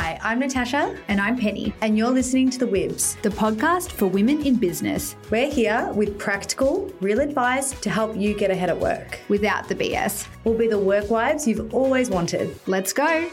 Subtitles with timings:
[0.00, 3.20] Hi, I'm Natasha, And I'm Penny, and you're listening to The Wibs.
[3.20, 8.32] the podcast for women in business We're here with practical, real advice to help you
[8.34, 9.20] get ahead at work.
[9.28, 10.26] without the BS.
[10.44, 12.58] We'll be the work wives you've always wanted.
[12.66, 13.28] Let's go.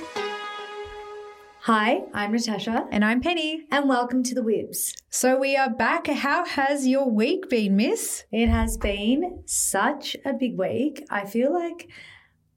[1.61, 3.63] Hi, I'm Natasha, And I'm Penny.
[3.71, 4.91] and welcome to The Wibs.
[5.09, 6.07] So we are back.
[6.07, 8.25] How has your week been, miss?
[8.31, 11.05] It has been such a big week.
[11.09, 11.88] I feel like,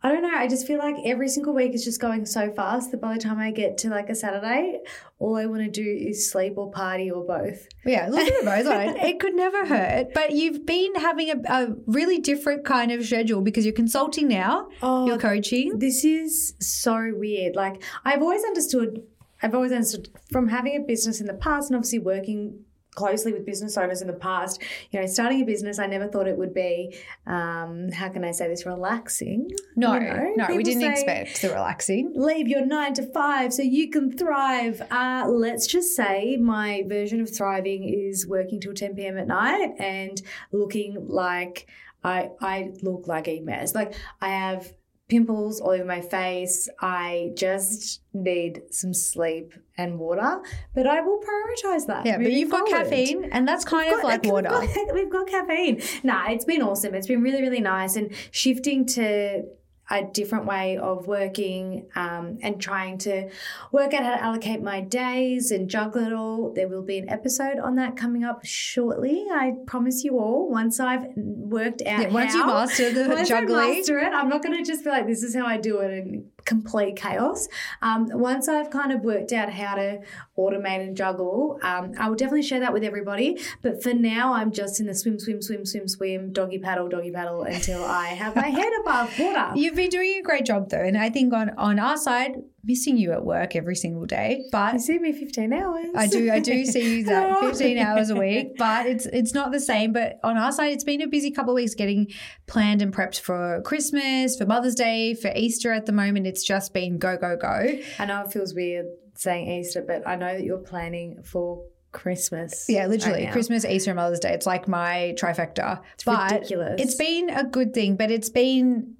[0.02, 2.90] I don't know, I just feel like every single week is just going so fast
[2.90, 4.80] that by the time I get to like a Saturday,
[5.18, 7.68] all I want to do is sleep or party or both.
[7.84, 8.96] Yeah, look at both on.
[9.10, 10.14] It could never hurt.
[10.14, 14.68] But you've been having a, a really different kind of schedule because you're consulting now,
[14.80, 15.78] Oh, you're coaching.
[15.78, 17.54] This is so weird.
[17.54, 19.02] Like I've always understood
[19.42, 22.60] I've always understood from having a business in the past and obviously working
[22.94, 26.26] closely with business owners in the past, you know, starting a business, I never thought
[26.26, 29.50] it would be um, how can I say this, relaxing.
[29.76, 32.12] No, You know, no, we didn't say, expect the relaxing.
[32.14, 34.82] Leave your nine to five so you can thrive.
[34.90, 39.18] Uh, let's just say my version of thriving is working till 10 p.m.
[39.18, 40.20] at night and
[40.52, 41.66] looking like
[42.02, 43.74] I I look like a mess.
[43.74, 44.72] Like I have
[45.10, 46.68] pimples all over my face.
[46.80, 50.40] I just need some sleep and water,
[50.74, 52.06] but I will prioritize that.
[52.06, 54.48] Yeah, but you've got caffeine, and that's kind of like We've water.
[54.48, 55.82] got- We've got caffeine.
[56.02, 56.94] Nah, it's been awesome.
[56.94, 57.96] It's been really, really nice.
[57.96, 59.44] And shifting to
[59.90, 63.28] a different way of working um, and trying to
[63.72, 66.52] work out how to allocate my days and juggle it all.
[66.54, 69.26] There will be an episode on that coming up shortly.
[69.32, 70.48] I promise you all.
[70.48, 73.58] Once I've worked out, Yeah, once you how- master the once juggling.
[73.58, 75.80] I master it, I'm not going to just be like, this is how I do
[75.80, 77.48] it in complete chaos.
[77.82, 80.00] Um, once I've kind of worked out how to
[80.38, 83.40] automate and juggle, um, I will definitely share that with everybody.
[83.62, 87.10] But for now, I'm just in the swim, swim, swim, swim, swim, doggy paddle, doggy
[87.10, 89.50] paddle until I have my head above water.
[89.54, 92.96] You've been doing a great job though, and I think on on our side, missing
[92.98, 95.86] you at work every single day, but You see me 15 hours.
[95.96, 97.48] I do I do see you that Oh.
[97.48, 99.92] 15 hours a week, but it's it's not the same.
[99.92, 102.08] But on our side, it's been a busy couple of weeks getting
[102.46, 105.72] planned and prepped for Christmas, for Mother's Day, for Easter.
[105.72, 107.68] At the moment, it's just been go go go.
[107.98, 111.62] I know it feels weird saying Easter, but I know that you're planning for
[111.92, 112.66] Christmas.
[112.68, 113.32] Yeah, literally right.
[113.32, 114.32] Christmas, Easter, and Mother's Day.
[114.32, 115.80] It's like my trifecta.
[115.94, 116.80] It's but ridiculous.
[116.80, 118.94] It's been a good thing, but it's been.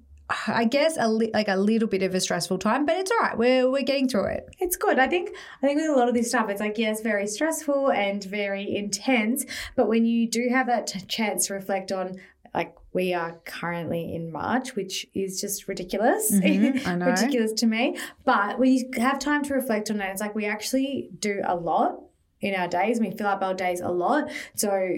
[0.47, 3.17] I guess a li- like a little bit of a stressful time, but it's all
[3.19, 3.37] right.
[3.37, 4.47] We're we're getting through it.
[4.59, 4.99] It's good.
[4.99, 5.31] I think
[5.61, 8.75] I think with a lot of this stuff, it's like yes, very stressful and very
[8.75, 9.45] intense.
[9.75, 12.17] But when you do have that t- chance to reflect on,
[12.53, 17.05] like we are currently in March, which is just ridiculous, Mhm, I know.
[17.07, 17.97] ridiculous to me.
[18.25, 21.55] But when you have time to reflect on it, it's like we actually do a
[21.55, 22.01] lot
[22.41, 22.99] in our days.
[22.99, 24.97] We fill up our days a lot, so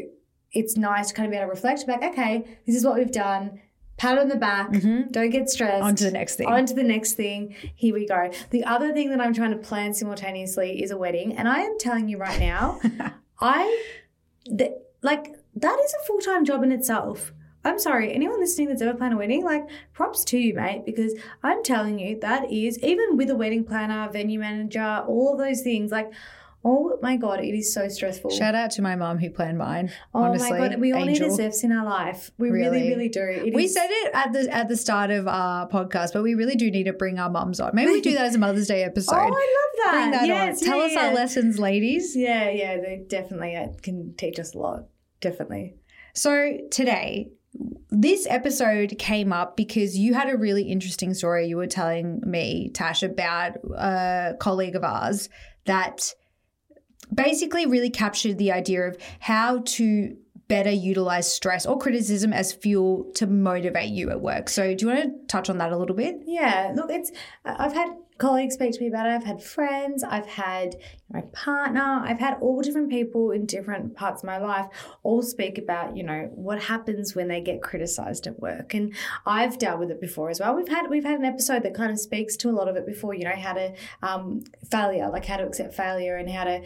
[0.52, 1.88] it's nice to kind of be able to reflect.
[1.88, 3.60] Like, okay, this is what we've done.
[3.98, 4.70] Pat on the back.
[4.72, 5.12] Mhm.
[5.12, 5.84] Don't get stressed.
[5.84, 6.48] On to the next thing.
[6.48, 7.56] On to the next thing.
[7.76, 8.32] Here we go.
[8.50, 11.36] The other thing that I'm trying to plan simultaneously is a wedding.
[11.38, 12.80] And I am telling you right now,
[13.40, 13.84] I,
[14.46, 14.72] th-
[15.02, 17.34] like, that is a full time job in itself.
[17.66, 21.14] I'm sorry, anyone listening that's ever planned a wedding, like, props to you, mate, because
[21.44, 25.62] I'm telling you, that is, even with a wedding planner, venue manager, all of those
[25.62, 26.12] things, like,
[26.66, 28.30] oh my God, it is so stressful.
[28.32, 29.92] Shout out to my mom who planned mine.
[30.14, 31.28] oh honestly, my God, we all angel.
[31.30, 32.32] need a Zephs in our life.
[32.38, 32.90] We really, Really.
[32.90, 33.22] really, do.
[33.22, 36.36] It We is- said it at the at the start of our podcast, but we
[36.36, 37.72] really do need to bring our mums on.
[37.74, 39.14] Maybe we do that as a Mother's Day episode.
[39.16, 39.34] Oh, I love
[39.86, 39.92] that.
[39.92, 40.68] bring that yes, on.
[40.70, 41.08] Tell yeah, us yeah.
[41.08, 42.16] our lessons, ladies.
[42.16, 44.86] Yeah, yeah, they definitely uh, can teach us a lot.
[45.22, 45.76] Definitely.
[46.14, 47.30] So today,
[47.90, 52.70] this episode came up because you had a really interesting story you were telling me,
[52.74, 55.30] Tash, about a colleague of ours
[55.66, 56.14] that
[57.14, 63.10] basically really captured the idea of how to better utilize stress or criticism as fuel
[63.16, 64.50] to motivate you at work.
[64.50, 66.18] So do you want to touch on that a little bit?
[66.26, 67.12] Yeah, look, it's
[67.46, 69.12] I've had colleagues speak to me about it.
[69.12, 70.76] I've had friends, I've had
[71.14, 74.66] my partner, I've had all different people in different parts of my life
[75.04, 78.74] all speak about, you know, what happens when they get criticized at work.
[78.74, 80.56] And I've dealt with it before as well.
[80.56, 82.88] We've had we've had an episode that kind of speaks to a lot of it
[82.88, 86.64] before, you know, how to um, failure, like how to accept failure and how to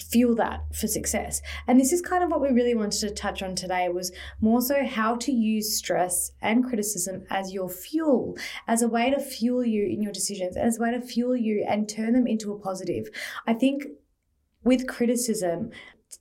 [0.00, 1.42] fuel that for success.
[1.66, 4.60] And this is kind of what we really wanted to touch on today was more
[4.60, 8.36] so how to use stress and criticism as your fuel,
[8.68, 11.64] as a way to fuel you in your decisions, as a way to fuel you
[11.68, 13.08] and turn them into a positive.
[13.46, 13.71] I think
[14.64, 15.70] with criticism,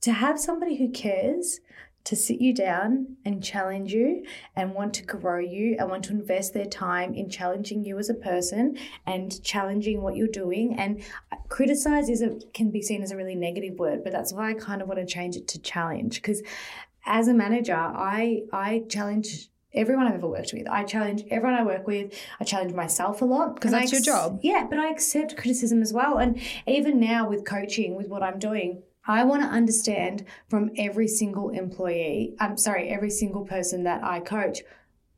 [0.01, 1.59] to have somebody who cares
[2.03, 4.23] to sit you down and challenge you
[4.55, 8.09] and want to grow you and want to invest their time in challenging you as
[8.09, 10.75] a person and challenging what you're doing.
[10.79, 11.03] And
[11.49, 14.53] criticize is a can be seen as a really negative word but that's why I
[14.53, 16.15] kind of want to change it to challenge.
[16.15, 16.41] Because
[17.05, 20.67] as a manager I I challenge everyone I've ever worked with.
[20.67, 22.13] I challenge everyone I work with.
[22.39, 24.39] I challenge myself a lot because that's your job.
[24.41, 26.17] Yeah, but I accept criticism as well.
[26.17, 31.07] And even now with coaching, with what I'm doing, I want to understand from every
[31.07, 34.59] single employee, I'm sorry, every single person that I coach,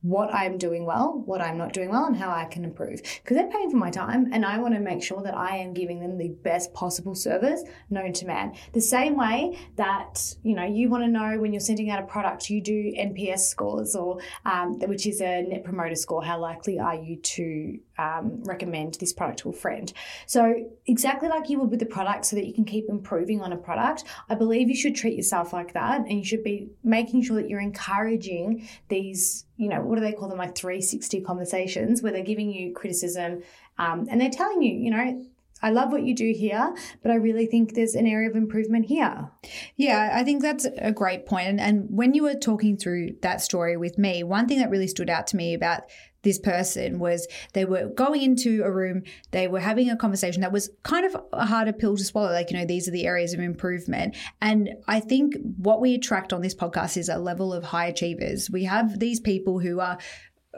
[0.04, 3.02] what I'm doing well, what I'm not doing well, and how I can improve.
[3.02, 5.74] Because they're paying for my time, and I want to make sure that I am
[5.74, 8.54] giving them the best possible service known to man.
[8.74, 12.06] The same way that you know you want to know when you're sending out a
[12.06, 16.24] product, you do NPS scores, or um, which is a Net Promoter Score.
[16.24, 19.92] How likely are you to um, recommend this product to a friend?
[20.26, 23.54] So exactly like you would with the product, so that you can keep improving on
[23.54, 24.04] a product.
[24.30, 27.50] I believe you should treat yourself like that, and you should be making sure that
[27.50, 30.40] you're encouraging these you know, what do they call them?
[30.40, 33.44] Like 360 conversations where they're giving you criticism
[33.78, 35.26] um, and they're telling you, you know,
[35.62, 38.86] I love what you do here, but I really think there's an area of improvement
[38.86, 39.32] here.
[39.78, 41.48] Yeah, I think that's a great point.
[41.48, 44.88] And, and when you were talking through that story with me, one thing that really
[44.88, 45.84] stood out to me about
[46.24, 50.52] this person was they were going into a room, they were having a conversation that
[50.52, 52.32] was kind of a harder pill to swallow.
[52.32, 54.16] Like, you know, these are the areas of improvement.
[54.42, 58.50] And I think what we attract on this podcast is a level of high achievers.
[58.50, 59.98] We have these people who are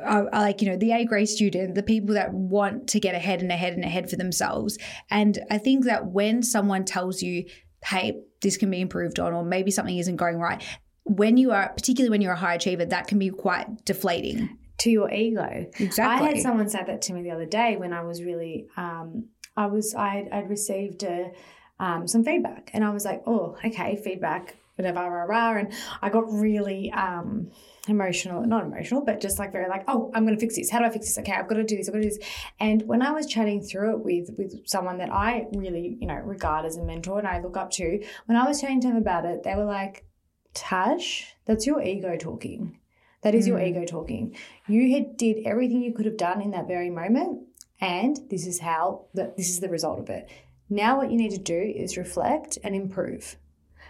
[0.04, 3.42] are, like you know the A grade student, the people that want to get ahead
[3.42, 4.78] and ahead and ahead for themselves.
[5.10, 7.46] And I think that when someone tells you,
[7.84, 10.62] "Hey, this can be improved on," or maybe something isn't going right,
[11.06, 14.90] when you are particularly when you're a high achiever, that can be quite deflating to
[14.90, 15.66] your ego.
[15.80, 16.28] Exactly.
[16.28, 19.30] I had someone say that to me the other day when I was really, um,
[19.56, 21.32] I was, I'd, I'd received a,
[21.80, 26.10] um, some feedback and I was like, oh, okay, feedback, whatever, rah, rah, and I
[26.10, 27.52] got really, um,
[27.88, 30.70] emotional, not emotional, but just like very like, oh, I'm going to fix this.
[30.70, 31.18] How do I fix this?
[31.20, 31.88] Okay, I've got to do this.
[31.88, 32.28] I've got to do this.
[32.60, 36.16] And when I was chatting through it with with someone that I really, you know,
[36.16, 38.98] regard as a mentor and I look up to, when I was chatting to them
[38.98, 40.06] about it, they were like,
[40.54, 42.80] Tash, that's your ego talking.
[43.26, 43.48] That is mm.
[43.50, 44.36] your ego talking.
[44.68, 47.48] You had did everything you could have done in that very moment,
[47.82, 50.30] and this is how that this is the result of it.
[50.70, 53.38] Now, what you need to do is reflect and improve,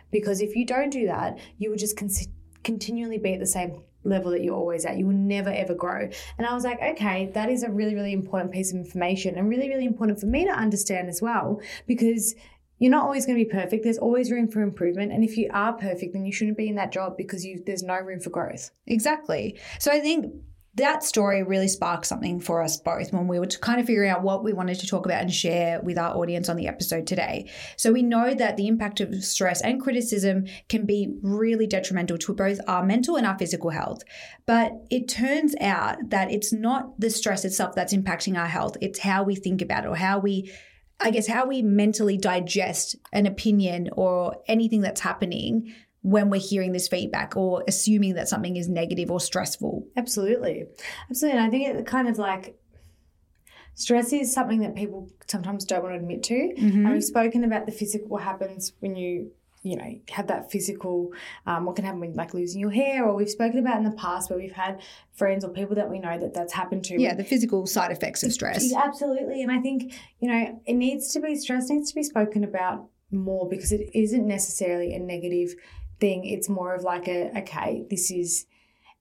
[0.09, 2.09] because if you don't do that, you will just con-
[2.63, 4.97] continually be at the same level that you're always at.
[4.97, 6.07] You will never ever grow.
[6.37, 9.49] And I was like, okay, that is a really, really important piece of information and
[9.49, 12.35] really, really important for me to understand as well, because
[12.79, 13.83] you're not always going to be perfect.
[13.83, 15.11] There's always room for improvement.
[15.11, 17.83] And if you are perfect, then you shouldn't be in that job because you, there's
[17.83, 18.71] no room for growth.
[18.87, 19.59] Exactly.
[19.79, 20.33] So I think
[20.75, 24.23] that story really sparked something for us both when we were kind of figuring out
[24.23, 27.49] what we wanted to talk about and share with our audience on the episode today.
[27.77, 32.33] So we know that the impact of stress and criticism can be really detrimental to
[32.33, 34.01] both our mental and our physical health.
[34.45, 38.99] But it turns out that it's not the stress itself that's impacting our health, it's
[38.99, 40.51] how we think about it or how we
[40.99, 46.71] I guess, how we mentally digest an opinion or anything that's happening when we're hearing
[46.71, 49.87] this feedback or assuming that something is negative or stressful.
[49.97, 50.65] Absolutely.
[51.09, 51.39] Absolutely.
[51.39, 52.57] And I think it kind of like
[53.73, 56.33] stress is something that people sometimes don't want to admit to.
[56.33, 56.85] Mm-hmm.
[56.85, 59.31] And we've spoken about the physical, what happens when you
[59.65, 61.11] you know, have that physical,
[61.47, 63.91] um, what can happen when like losing your hair, or we've spoken about in the
[63.91, 64.79] past where we've had
[65.15, 67.01] friends or people that we know that that's happened to.
[67.01, 68.71] Yeah, the physical side effects of stress.
[68.71, 69.41] Absolutely.
[69.41, 72.89] And I think, you know, it needs to be, stress needs to be spoken about
[73.09, 75.55] more because it isn't necessarily a negative
[75.99, 76.25] thing.
[76.25, 78.45] It's more of like a, okay, this is,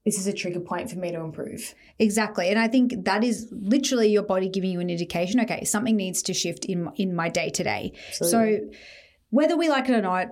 [0.06, 1.74] this is a trigger point for me to improve.
[1.98, 2.48] Exactly.
[2.48, 6.22] And I think that is literally your body giving you an indication, okay, something needs
[6.22, 7.92] to shift in in my day to day.
[8.12, 8.60] So
[9.30, 10.28] whether we like it or not,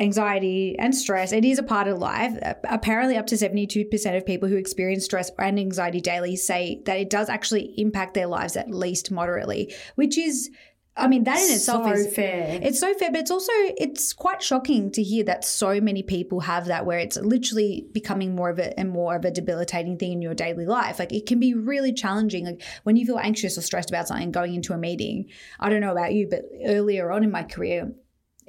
[0.00, 4.48] anxiety and stress it is a part of life apparently up to 72% of people
[4.48, 8.70] who experience stress and anxiety daily say that it does actually impact their lives at
[8.70, 10.50] least moderately which is
[10.94, 12.58] I mean that in itself so is fair.
[12.62, 16.40] It's so fair, but it's also it's quite shocking to hear that so many people
[16.40, 20.12] have that where it's literally becoming more of a and more of a debilitating thing
[20.12, 20.98] in your daily life.
[20.98, 22.44] Like it can be really challenging.
[22.44, 25.30] Like when you feel anxious or stressed about something going into a meeting.
[25.58, 27.90] I don't know about you, but earlier on in my career,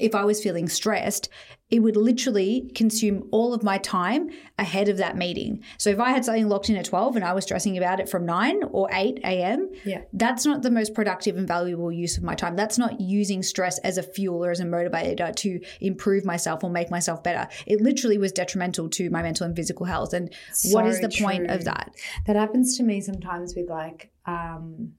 [0.03, 1.29] if I was feeling stressed,
[1.72, 4.29] it would literally consume all of my time
[4.60, 5.63] ahead of that meeting.
[5.77, 8.10] So if I had something locked in at 12 and I was stressing about it
[8.10, 10.01] from 9 or 8 a.m., yeah.
[10.12, 12.57] that's not the most productive and valuable use of my time.
[12.57, 16.69] That's not using stress as a fuel or as a motivator to improve myself or
[16.69, 17.48] make myself better.
[17.65, 20.13] It literally was detrimental to my mental and physical health.
[20.13, 21.25] And so what is the true.
[21.25, 21.95] point of that?
[22.27, 24.91] That happens to me sometimes with like, um,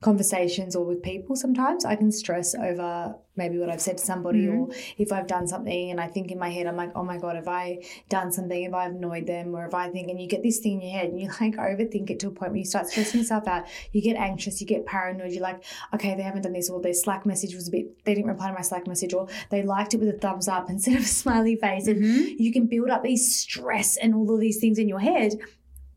[0.00, 4.46] conversations or with people sometimes I can stress over maybe what I've said to somebody
[4.46, 4.70] mm-hmm.
[4.70, 7.18] or if I've done something and I think in my head I'm like oh my
[7.18, 10.28] god have I done something have I annoyed them or if I think and you
[10.28, 12.58] get this thing in your head and you like overthink it to a point where
[12.58, 16.22] you start stressing yourself out you get anxious you get paranoid you're like okay they
[16.22, 18.62] haven't done this or their slack message was a bit they didn't reply to my
[18.62, 21.88] slack message or they liked it with a thumbs up instead of a smiley face
[21.88, 22.04] mm-hmm.
[22.04, 25.32] and you can build up these stress and all of these things in your head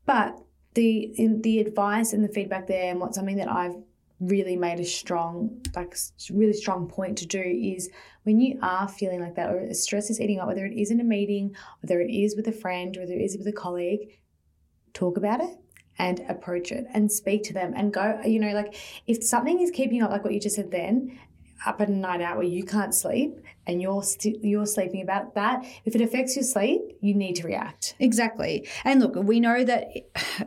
[0.04, 0.38] But
[0.74, 3.76] the in the advice and the feedback there, and what's something that I've
[4.20, 5.96] really made a strong, like
[6.30, 7.90] really strong point to do is
[8.22, 11.00] when you are feeling like that or stress is eating up, whether it is in
[11.00, 14.20] a meeting, whether it is with a friend, whether it is with a colleague,
[14.94, 15.56] talk about it
[15.98, 18.76] and approach it and speak to them and go, you know, like
[19.06, 21.18] if something is keeping up, like what you just said then,
[21.66, 25.34] up at a night out where you can't sleep and you're st- you're sleeping about
[25.34, 29.64] that if it affects your sleep you need to react exactly and look we know
[29.64, 29.88] that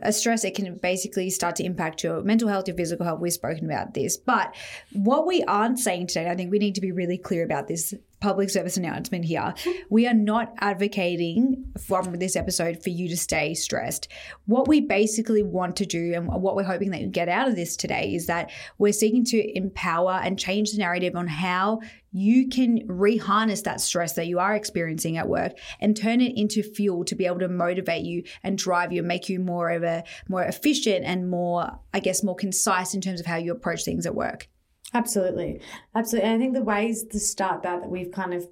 [0.02, 3.32] a stress it can basically start to impact your mental health your physical health we've
[3.32, 4.54] spoken about this but
[4.92, 7.94] what we aren't saying today i think we need to be really clear about this
[8.20, 9.54] public service announcement here.
[9.88, 14.08] We are not advocating from this episode for you to stay stressed.
[14.46, 17.54] What we basically want to do and what we're hoping that you get out of
[17.54, 21.80] this today is that we're seeking to empower and change the narrative on how
[22.16, 26.62] you can reharness that stress that you are experiencing at work and turn it into
[26.62, 29.82] fuel to be able to motivate you and drive you and make you more of
[29.82, 33.84] a more efficient and more I guess more concise in terms of how you approach
[33.84, 34.48] things at work.
[34.94, 35.60] Absolutely.
[35.94, 36.30] Absolutely.
[36.30, 38.48] And I think the ways to start that that we've kind of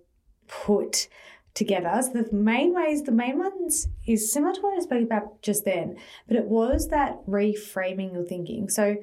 [0.46, 1.08] put
[1.54, 2.02] together.
[2.02, 5.64] So the main ways, the main ones is similar to what I spoke about just
[5.64, 8.68] then, but it was that reframing your thinking.
[8.68, 8.96] So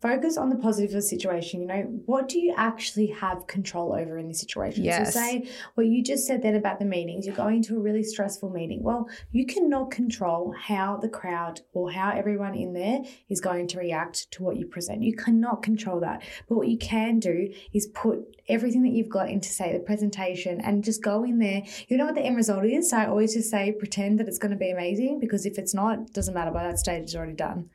[0.00, 1.60] focus on the positive of the situation.
[1.60, 4.84] You know, what do you actually have control over in this situation?
[4.84, 5.14] Yes.
[5.14, 8.02] So say what you just said then about the meetings, you're going to a really
[8.02, 8.82] stressful meeting.
[8.82, 13.78] Well, you cannot control how the crowd or how everyone in there is going to
[13.78, 15.02] react to what you present.
[15.02, 16.22] You cannot control that.
[16.48, 20.60] But what you can do is put everything that you've got into say the presentation
[20.60, 21.62] and just go in there.
[21.88, 22.90] You know what the end result is?
[22.90, 25.74] So I always just say pretend that it's going to be amazing because if it's
[25.74, 27.70] not, it doesn't matter by that stage it's already done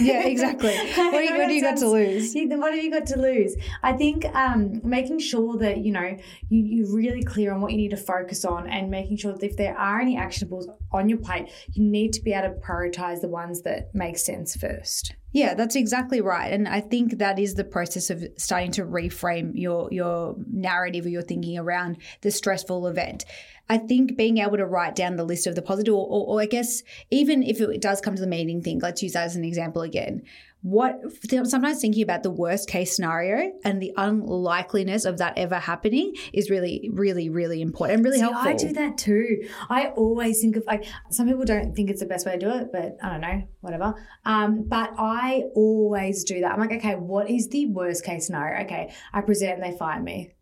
[0.00, 0.76] yeah, exactly.
[0.98, 2.34] What, do you, what do you got to lose?
[2.34, 3.56] What have you got to lose?
[3.82, 6.16] I think um, making sure that you know
[6.48, 9.42] you, you're really clear on what you need to focus on, and making sure that
[9.42, 13.20] if there are any actionables on your plate, you need to be able to prioritize
[13.20, 15.14] the ones that make sense first.
[15.32, 16.50] Yeah, that's exactly right.
[16.50, 21.10] And I think that is the process of starting to reframe your your narrative or
[21.10, 23.26] your thinking around the stressful event.
[23.68, 26.40] I think being able to write down the list of the positive, or, or, or
[26.40, 29.36] I guess even if it does come to the meeting thing, let's use that as
[29.36, 30.22] an example again
[30.62, 31.00] what
[31.44, 36.50] sometimes thinking about the worst case scenario and the unlikeliness of that ever happening is
[36.50, 40.56] really really really important and really See, helpful i do that too i always think
[40.56, 43.10] of like some people don't think it's the best way to do it but i
[43.10, 47.66] don't know whatever um, but i always do that i'm like okay what is the
[47.66, 50.32] worst case scenario okay i present and they fire me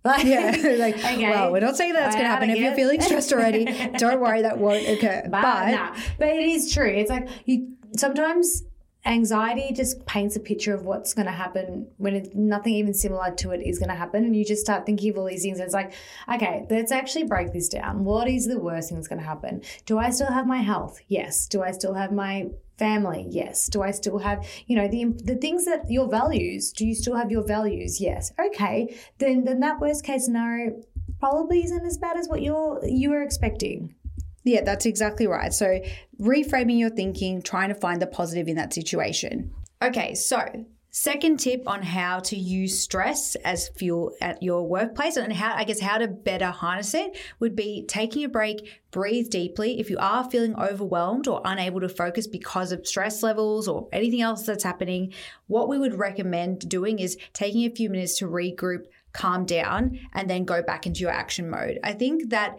[0.04, 1.28] like, yeah, like okay.
[1.28, 2.48] well, we're not saying that's going to happen.
[2.48, 3.66] If you're feeling stressed already,
[3.98, 5.24] don't worry, that won't occur.
[5.24, 6.88] But, but, nah, but it is true.
[6.88, 8.62] It's like you sometimes
[9.06, 13.34] anxiety just paints a picture of what's going to happen when it, nothing even similar
[13.34, 15.58] to it is going to happen and you just start thinking of all these things
[15.58, 15.92] it's like
[16.30, 18.04] okay let's actually break this down.
[18.04, 19.62] What is the worst thing that's going to happen?
[19.86, 21.00] Do i still have my health?
[21.08, 21.46] Yes.
[21.46, 23.26] Do i still have my family?
[23.30, 23.68] Yes.
[23.68, 27.16] Do i still have you know the the things that your values do you still
[27.16, 28.00] have your values?
[28.00, 28.32] Yes.
[28.38, 30.82] Okay then then that worst case scenario
[31.18, 33.94] probably isn't as bad as what you're you were expecting
[34.44, 35.52] yeah, that's exactly right.
[35.52, 35.80] So,
[36.20, 39.52] reframing your thinking, trying to find the positive in that situation.
[39.82, 45.32] Okay, so second tip on how to use stress as fuel at your workplace and
[45.32, 49.78] how I guess how to better harness it would be taking a break, breathe deeply.
[49.78, 54.20] If you are feeling overwhelmed or unable to focus because of stress levels or anything
[54.20, 55.12] else that's happening,
[55.46, 60.28] what we would recommend doing is taking a few minutes to regroup, calm down, and
[60.28, 61.78] then go back into your action mode.
[61.84, 62.58] I think that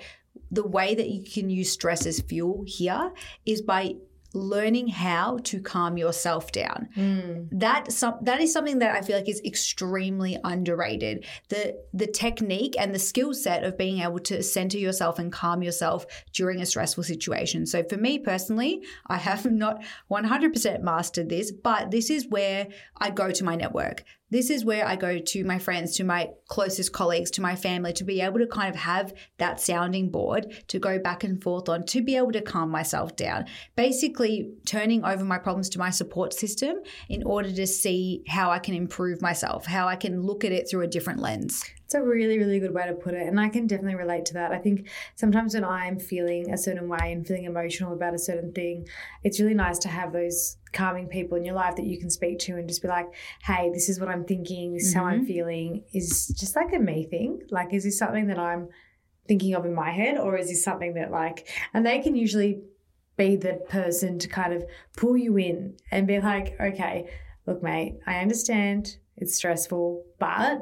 [0.52, 3.12] the way that you can use stress as fuel here
[3.46, 3.96] is by
[4.34, 6.88] learning how to calm yourself down.
[6.96, 7.50] Mm.
[7.52, 11.26] That some that is something that I feel like is extremely underrated.
[11.50, 15.62] The the technique and the skill set of being able to center yourself and calm
[15.64, 17.66] yourself during a stressful situation.
[17.66, 22.68] So for me personally, I have not 100% mastered this, but this is where
[22.98, 26.30] I go to my network this is where I go to my friends, to my
[26.48, 30.54] closest colleagues, to my family to be able to kind of have that sounding board
[30.70, 33.46] to go back and forth on, to be able to calm myself down.
[33.76, 36.78] Basically, turning over my problems to my support system
[37.10, 40.70] in order to see how I can improve myself, how I can look at it
[40.70, 41.64] through a different lens.
[41.92, 43.28] It's a really, really good way to put it.
[43.28, 44.54] And I can definitely relate to that.
[44.54, 48.54] I think sometimes when I'm feeling a certain way and feeling emotional about a certain
[48.54, 48.88] thing,
[49.26, 52.40] it's really nice to have those calming people in your life that you can speak
[52.40, 53.08] to and just be like,
[53.44, 55.00] hey, this is what I'm thinking, this is mm-hmm.
[55.00, 55.26] how I'm mm-hmm.
[55.26, 57.42] feeling, is just like a me thing.
[57.50, 58.70] Like, is this something that I'm
[59.28, 62.62] thinking of in my head, or is this something that, like, and they can usually
[63.18, 64.64] be the person to kind of
[64.96, 67.10] pull you in and be like, okay,
[67.46, 70.62] look, mate, I understand it's stressful, but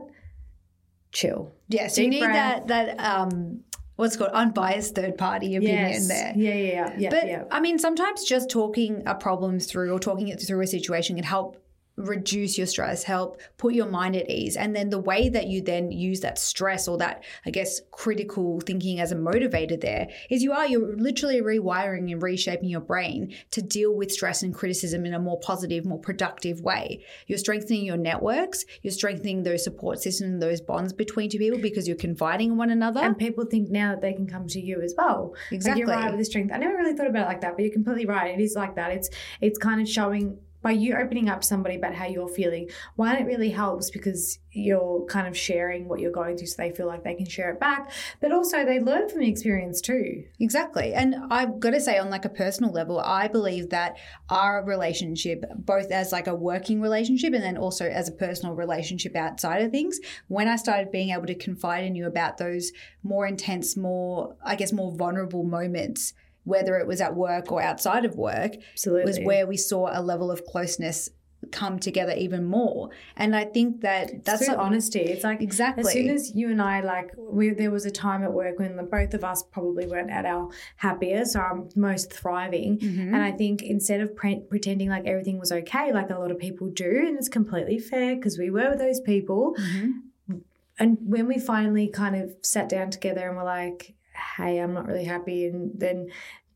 [1.12, 1.52] chill.
[1.68, 2.68] Yes, yeah, so you need breath.
[2.68, 3.62] that that um
[3.96, 6.08] what's called unbiased third party opinion Yes.
[6.08, 6.34] there.
[6.36, 6.96] Yeah, yeah, yeah.
[6.98, 7.44] yeah, But yeah.
[7.52, 11.26] I mean, sometimes just talking a problem through or talking it through a situation can
[11.26, 11.58] help
[12.00, 14.56] reduce your stress, help put your mind at ease.
[14.56, 18.62] And then the way that you then use that stress or that, I guess, critical
[18.62, 23.36] thinking as a motivator there is you are, you're literally rewiring and reshaping your brain
[23.52, 27.04] to deal with stress and criticism in a more positive, more productive way.
[27.28, 31.88] You're strengthening your networks, you're strengthening those support systems, those bonds between two people because
[31.88, 33.02] you're confiding in one another.
[33.02, 35.34] And people think now that they can come to you as well.
[35.52, 35.84] Exactly.
[35.84, 36.54] Like you're right with the strength.
[36.54, 38.40] I never really thought about it like that, but you're completely right.
[38.40, 38.92] It is like that.
[38.92, 39.10] It's
[39.42, 42.70] it's kind of showing by you opening up somebody about how you're feeling.
[42.96, 46.72] One, it really helps because you're kind of sharing what you're going through, so they
[46.72, 47.92] feel like they can share it back.
[48.20, 50.24] But also, they learn from the experience too.
[50.40, 50.94] Exactly.
[50.94, 53.98] And I've got to say, on like a personal level, I believe that
[54.30, 59.16] our relationship, both as like a working relationship and then also as a personal relationship
[59.16, 62.72] outside of things, when I started being able to confide in you about those
[63.04, 66.14] more intense, more, I guess, more vulnerable moments,
[66.44, 69.06] whether it was at work or outside of work, Absolutely.
[69.06, 71.10] was where we saw a level of closeness
[71.54, 72.90] come together even more.
[73.16, 75.00] And I think that that's like- honesty.
[75.00, 75.84] It's like exactly.
[75.86, 78.76] As soon as you and I like, we, there was a time at work when
[78.76, 82.78] the both of us probably weren't at our happiest or our most thriving.
[82.80, 83.08] Mhm.
[83.14, 86.40] And I think instead of pre- pretending like everything was okay, like a lot of
[86.40, 89.56] people do, and it's completely fair because we were those people.
[89.58, 90.42] Mhm.
[90.78, 93.96] And when we finally kind of sat down together and were like,
[94.38, 96.10] hey, I'm not really happy, and then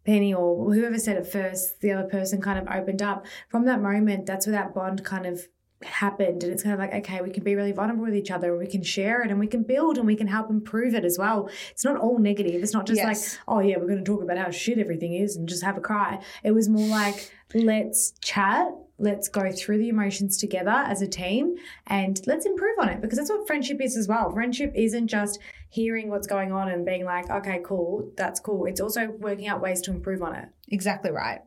[0.06, 3.26] Penny or whoever said it first, the other person kind of opened up.
[3.50, 5.48] From that moment, that's where that bond kind of
[5.84, 6.44] happened.
[6.44, 8.60] And it's kind of like, okay, we can be really vulnerable with each other and
[8.60, 11.18] we can share it and we can build and we can help improve it as
[11.18, 11.50] well.
[11.72, 12.62] It's not all negative.
[12.64, 13.34] It's not just Yes.
[13.34, 15.78] like, oh, yeah, we're going to talk about how shit everything is and just have
[15.78, 16.20] a cry.
[16.44, 18.68] It was more like, let's chat.
[19.00, 21.56] Let's go through the emotions together as a team
[21.88, 24.32] and let's improve on it because that's what friendship is as well.
[24.32, 28.66] Friendship isn't just hearing what's going on and being like, okay, cool, that's cool.
[28.66, 30.48] It's also working out ways to improve on it.
[30.70, 31.42] Exactly right.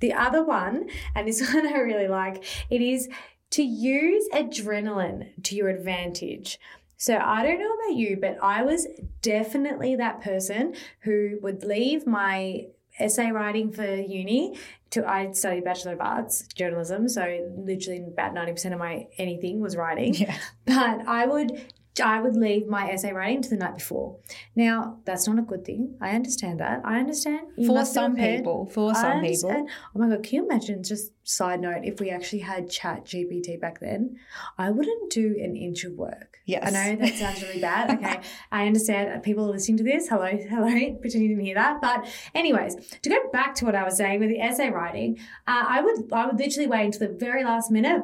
[0.00, 3.08] The other one, and this one I really like, it is
[3.54, 6.58] to use adrenaline to your advantage.
[6.96, 8.88] So I don't know about you, but I was
[9.22, 12.66] definitely that person who would leave my
[12.98, 14.58] essay writing for uni
[14.90, 19.76] to I studied Bachelor of Arts journalism, so literally about 90% of my anything was
[19.76, 20.14] writing.
[20.14, 20.36] Yeah.
[20.64, 24.16] But I would I would leave my essay writing to the night before.
[24.56, 25.96] Now, that's not a good thing.
[26.00, 26.82] I understand that.
[26.84, 27.48] I understand.
[27.66, 28.66] For some people.
[28.66, 29.66] For some people.
[29.94, 30.82] Oh my god, can you imagine?
[30.82, 34.16] Just side note, if we actually had Chat GPT back then,
[34.58, 36.38] I wouldn't do an inch of work.
[36.46, 36.66] Yes.
[36.66, 37.84] I know that sounds really bad.
[38.04, 39.22] Okay, I understand.
[39.22, 40.08] People are listening to this.
[40.08, 40.96] Hello, hello.
[41.00, 41.80] Pretend you didn't hear that.
[41.80, 45.64] But anyways, to go back to what I was saying with the essay writing, uh,
[45.68, 48.02] I would I would literally wait until the very last minute,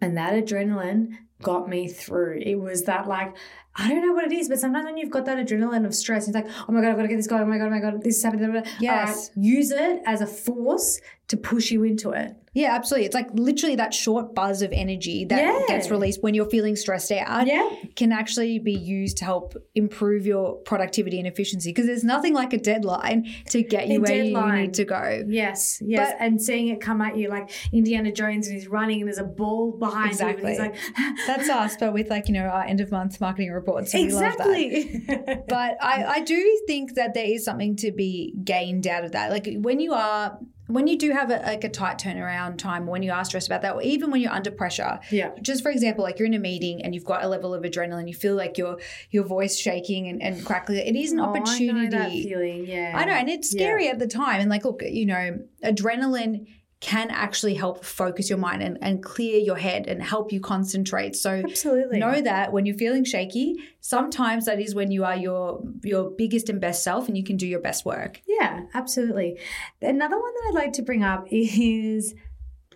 [0.00, 2.40] and that adrenaline got me through.
[2.44, 3.36] It was that like.
[3.76, 6.26] I don't know what it is, but sometimes when you've got that adrenaline of stress,
[6.26, 7.42] it's like, oh my God, I've got to get this going.
[7.42, 8.64] Oh my God, oh my God, this is happening.
[8.80, 9.30] Yes.
[9.36, 12.34] Right, use it as a force to push you into it.
[12.52, 13.06] Yeah, absolutely.
[13.06, 15.60] It's like literally that short buzz of energy that Yeah.
[15.68, 17.68] gets released when you're feeling stressed out Yeah.
[17.94, 22.52] can actually be used to help improve your productivity and efficiency because there's nothing like
[22.52, 25.22] a deadline to get you A where you need to go.
[25.28, 26.10] Yes, yes.
[26.12, 29.18] But- and seeing it come at you like Indiana Jones and he's running and there's
[29.18, 30.74] a ball behind him and he's like,
[31.26, 33.94] That's us, but with like, you know, our end of month marketing reports.
[33.94, 34.48] and we love that.
[34.48, 35.06] exactly.
[35.48, 39.30] But I, I do think that there is something to be gained out of that.
[39.30, 40.38] Like when you are
[40.72, 43.62] when you do have a, like a tight turnaround time, when you are stressed about
[43.62, 45.30] that, or even when you're under pressure, yeah.
[45.42, 48.08] just for example, like you're in a meeting and you've got a level of adrenaline,
[48.08, 48.78] you feel like your
[49.10, 50.78] your voice shaking and, and crackling.
[50.86, 51.70] It is an Oh, opportunity.
[51.70, 52.66] I know that feeling.
[52.66, 52.92] Yeah.
[52.94, 53.60] I know, and it's Yeah.
[53.60, 54.40] scary at the time.
[54.40, 56.46] And like, look, you know, adrenaline
[56.80, 61.14] can actually help focus your mind and, and clear your head and help you concentrate.
[61.14, 61.98] So Absolutely.
[61.98, 66.48] know that when you're feeling shaky, sometimes that is when you are your your biggest
[66.48, 68.22] and best self and you can do your best work.
[68.26, 69.38] Yeah, absolutely.
[69.82, 72.14] Another one that I'd like to bring up is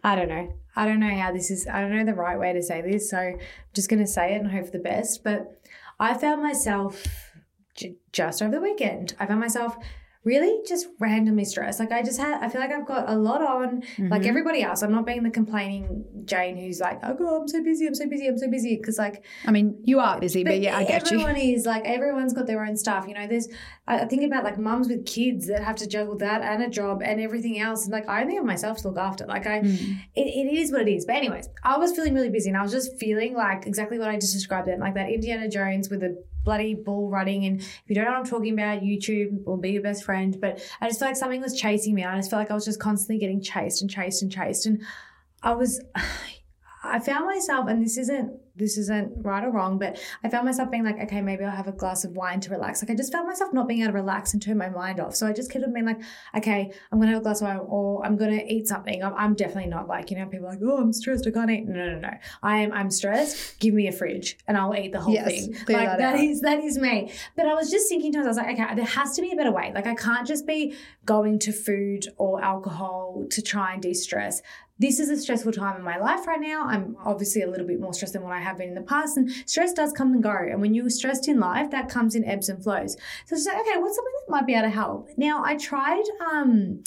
[0.03, 0.53] I don't know.
[0.77, 3.11] I don't know how this is, I don't know the right way to say this.
[3.11, 3.39] So I'm
[3.73, 5.25] just going to say it and hope for the best.
[5.25, 5.61] But
[5.99, 7.07] I found myself
[7.75, 9.77] j- just over the weekend, I found myself
[10.25, 11.79] really just randomly stressed.
[11.79, 14.27] Like I just had, I feel like I've got a lot on, like Mhm.
[14.27, 14.83] everybody else.
[14.83, 18.09] I'm not being the complaining Jane who's like, oh God, I'm so busy, I'm so
[18.09, 18.77] busy, I'm so busy.
[18.77, 21.19] Because like, I mean, you are busy, but, yeah, I get you.
[21.19, 23.07] everyone is like everyone's got their own stuff.
[23.07, 23.49] You know, there's
[23.87, 26.71] I I think about like mums with kids that have to juggle that and a
[26.71, 27.85] job and everything else.
[27.85, 29.27] And like I only have myself to look after.
[29.27, 29.99] Like I, Mm.
[30.15, 31.05] it, it is what it is.
[31.05, 34.09] But anyways, I was feeling really busy and I was just feeling like exactly what
[34.09, 34.69] I just described.
[34.69, 37.47] It like that Indiana Jones with a bloody ball running.
[37.47, 40.37] And if you don't know what I'm talking about, YouTube will be your best friend.
[40.41, 42.05] But I just felt like something was chasing me.
[42.05, 44.67] I just felt like I was just constantly getting chased and chased and chased.
[44.67, 44.83] And
[45.43, 45.83] I was,
[46.85, 50.71] I found myself, and this isn't this isn't right or wrong, but I found myself
[50.71, 52.83] being like, okay, maybe I'll have a glass of wine to relax.
[52.83, 55.15] Like I just felt myself not being able to relax and turn my mind off.
[55.17, 56.01] So I just kept on being like,
[56.37, 59.03] okay, I'm gonna have a glass of wine or I'm gonna eat something.
[59.03, 61.51] I'm, I'm definitely not like, you know, people are like, oh, I'm stressed, I can't
[61.51, 61.67] eat.
[61.67, 62.11] No, no, no.
[62.43, 63.59] I am I'm stressed.
[63.59, 65.53] Give me a fridge and I'll eat the whole Yes, thing.
[65.69, 67.11] like that that is that is me.
[67.37, 69.33] But I was just thinking to myself, I was like, okay, there has to be
[69.33, 69.73] a better way.
[69.75, 74.43] Like I can't just be going to food or alcohol to try and de-stress.
[74.77, 76.67] This is a stressful time in my life right now.
[76.67, 79.17] I'm obviously a little bit more stressed than what I have been in the past.
[79.17, 80.37] And stress does come and go.
[80.37, 82.97] And when you're stressed in life, that comes in ebbs and flows.
[83.27, 85.09] So it's like, okay, what's something that might be able to help?
[85.17, 86.83] Now I tried um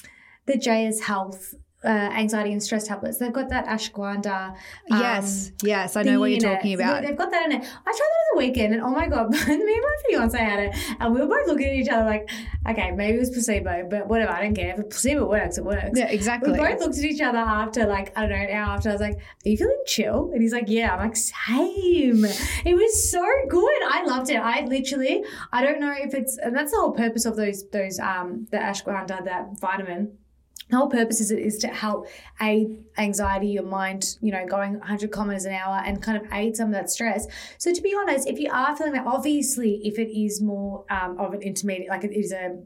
[0.45, 3.17] the JS Health uh, anxiety and stress tablets.
[3.17, 4.49] They've got that ashwagandha.
[4.49, 4.55] um,
[4.89, 6.75] yes, yes, I know what you're talking it.
[6.75, 7.03] about.
[7.03, 7.63] They've got that in it.
[7.63, 10.43] I tried that on the weekend, and oh my god, me and my fiance I
[10.43, 12.29] had it, and we were both looking at each other like,
[12.67, 14.31] okay, maybe it was placebo, but whatever.
[14.31, 14.75] I don't care.
[14.77, 15.91] If placebo works, it works.
[15.93, 16.51] Yeah, exactly.
[16.51, 18.89] We both looked at each other after, like, I don't know, an hour after.
[18.89, 20.31] I was like, Are you feeling chill?
[20.33, 20.93] And he's like, Yeah.
[20.93, 22.25] I'm like, Same.
[22.65, 23.81] It was so good.
[23.89, 24.37] I loved it.
[24.37, 27.99] I literally, I don't know if it's, and that's the whole purpose of those, those,
[27.99, 30.17] um, the ashwagandha, that vitamin.
[30.69, 32.07] The whole purpose is, is to help
[32.41, 36.57] aid anxiety, your mind, you know, going 100 kilometers an hour and kind of aid
[36.57, 37.25] some of that stress.
[37.57, 41.17] So, to be honest, if you are feeling that, obviously, if it is more um,
[41.19, 42.57] of an intermediate, like it is a,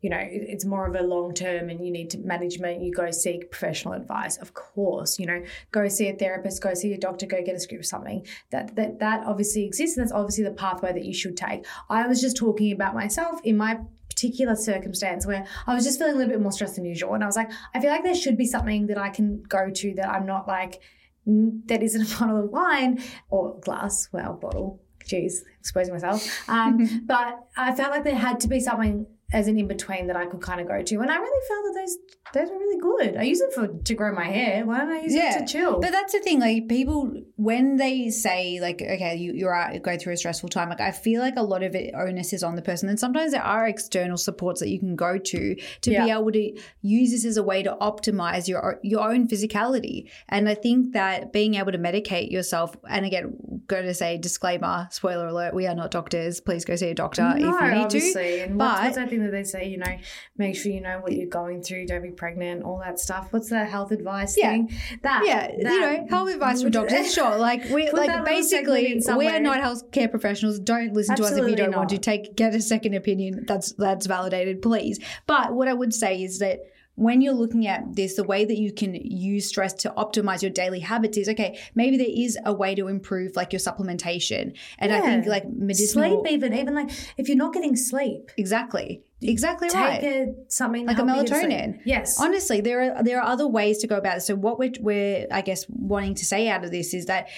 [0.00, 2.92] you know, it- it's more of a long term and you need to management, you
[2.92, 4.36] go seek professional advice.
[4.36, 7.60] Of course, you know, go see a therapist, go see a doctor, go get a
[7.60, 8.24] script or something.
[8.50, 11.66] That that that obviously exists and that's obviously the pathway that you should take.
[11.90, 13.80] I was just talking about myself in my
[14.22, 17.14] particular circumstance where I was just feeling a little bit more stressed than usual.
[17.14, 19.70] And I was like, I feel like there should be something that I can go
[19.70, 20.80] to that I'm not like
[21.26, 24.80] that isn't a bottle of wine or glass, well, bottle.
[25.04, 26.48] Jeez, exposing myself.
[26.48, 30.16] Um, but I felt like there had to be something as an in between that
[30.16, 31.96] I could kind of go to, and I really felt that those
[32.34, 33.16] those are really good.
[33.16, 34.64] I use it for to grow my hair.
[34.64, 35.80] Why don't I use Yeah, it to chill?
[35.80, 39.98] But that's the thing, like people when they say like, okay, you, you're out going
[39.98, 42.56] through a stressful time, like I feel like a lot of it onus is on
[42.56, 42.88] the person.
[42.88, 46.58] And sometimes there are external supports that you can go to to be able to
[46.80, 50.10] use this as a way to optimize your your own physicality.
[50.28, 54.88] And I think that being able to medicate yourself, and again, go to say disclaimer,
[54.90, 56.40] spoiler alert, we are not doctors.
[56.40, 57.76] Please go see a doctor if you need to.
[57.98, 58.40] obviously.
[58.40, 59.68] And what's, But- what's that thing that they say?
[59.68, 59.96] You know,
[60.36, 61.86] make sure you know what you're going through.
[61.86, 62.62] Don't be pregnant.
[62.64, 63.28] All that stuff.
[63.30, 64.50] What's the health advice Yeah.
[64.50, 64.72] thing?
[65.02, 67.12] That Yeah, you know, that- health advice for doctors.
[67.14, 70.58] Sure, like we like little segment in basically we are not healthcare professionals.
[70.58, 73.44] Don't listen to us if you don't want to take get a second opinion.
[73.46, 74.98] That's that's validated, please.
[75.26, 76.60] But what I would say is that
[76.94, 80.50] when you're looking at this, the way that you can use stress to optimize your
[80.50, 81.58] daily habits is okay.
[81.74, 86.22] Maybe there is a way to improve like your supplementation, and I think like medicinal.
[86.22, 90.02] sleep even even like if you're not getting sleep, Exactly, exactly take right.
[90.02, 91.50] a, something Like a help you get to sleep.
[91.50, 91.80] melatonin.
[91.84, 92.20] Yes.
[92.20, 94.20] Honestly, there are there are other ways to go about it.
[94.22, 97.28] So what we're, we're I guess wanting to say out of this is that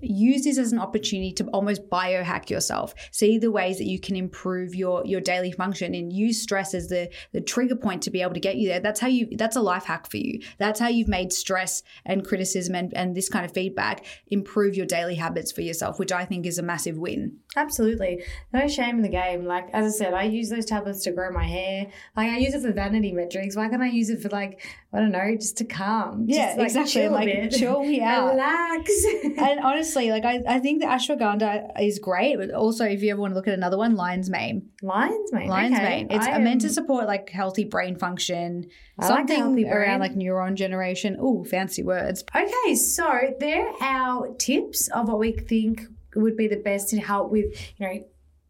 [0.00, 2.94] use this as an opportunity to almost biohack yourself.
[3.10, 6.88] See the ways that you can improve your your daily function and use stress as
[6.88, 8.80] the the trigger point to be able to get you there.
[8.80, 10.40] That's how you that's a life hack for you.
[10.58, 14.86] That's how you've made stress and criticism and, and this kind of feedback improve your
[14.86, 17.38] daily habits for yourself, which I think is a massive win.
[17.56, 18.22] Absolutely.
[18.52, 19.44] No shame in the game.
[19.44, 21.86] Like, as I said, I use those tablets to grow my hair.
[22.16, 23.56] Like, I use it for vanity metrics.
[23.56, 26.26] Why can't I use it for, like, I don't know, just to calm?
[26.28, 26.92] Yeah, just, like, exactly.
[26.92, 28.30] Chill Like, chill me out.
[28.30, 28.90] Relax.
[29.38, 32.36] and honestly, like I, I think the ashwagandha is great.
[32.36, 34.70] But also, if you ever want to look at another one, lion's mane.
[34.82, 35.48] Lion's mane.
[35.48, 35.84] Lion's okay.
[35.84, 36.06] mane.
[36.10, 38.68] It's I meant to support like healthy brain function,
[38.98, 40.00] I like something healthy around brain.
[40.00, 41.16] like neuron generation.
[41.20, 42.24] Ooh, fancy words.
[42.34, 45.82] Okay, so there are our tips of what we think
[46.14, 47.46] would be the best to help with,
[47.78, 48.04] you know,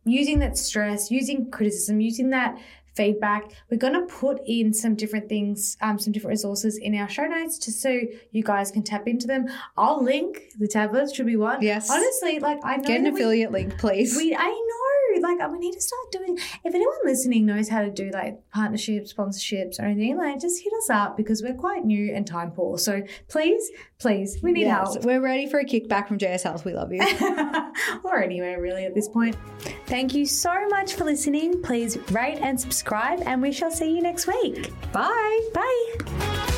[0.04, 2.58] using that stress, using criticism, using that
[2.94, 3.44] feedback.
[3.70, 7.24] We're going to put in some different things, um, some different resources in our show
[7.24, 8.00] notes just so
[8.32, 9.46] you guys can tap into them.
[9.78, 11.62] I'll link the tablets, should be one.
[11.62, 11.90] Yes.
[11.90, 14.14] Honestly, like I know Get an that we- affiliate link, please.
[14.14, 14.81] we, I know,
[15.20, 16.38] like we need to start doing.
[16.64, 20.72] If anyone listening knows how to do like partnerships, sponsorships, or anything, like just hit
[20.72, 22.78] us up because we're quite new and time poor.
[22.78, 25.04] So please, please, we need Yes, help.
[25.04, 26.64] We're ready for a kickback from JS Health.
[26.64, 27.02] We love you.
[28.04, 29.36] or anywhere really at this point.
[29.86, 31.62] Thank you so much for listening.
[31.62, 34.72] Please rate and subscribe, and we shall see you next week.
[34.92, 35.50] Bye.
[35.54, 36.51] Bye.